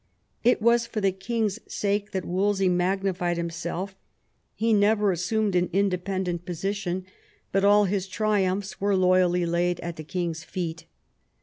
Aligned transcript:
It 0.43 0.63
was 0.63 0.87
for 0.87 0.99
the 0.99 1.11
king's 1.11 1.59
sake 1.71 2.09
that 2.09 2.25
Wolsey 2.25 2.67
magnified 2.67 3.37
himself; 3.37 3.95
he 4.55 4.73
never 4.73 5.11
assumed 5.11 5.55
an 5.55 5.69
independent 5.71 6.43
position, 6.43 7.05
but 7.51 7.63
* 7.63 7.63
all 7.63 7.85
his 7.85 8.07
182 8.07 8.19
THOMAS 8.19 8.55
WOLSEY 8.55 8.71
chap. 8.71 8.79
triumphs 8.81 8.81
were 8.81 9.07
loyally 9.07 9.45
laid 9.45 9.79
at 9.81 9.97
the 9.97 10.03
king's 10.03 10.43
feet. 10.43 10.85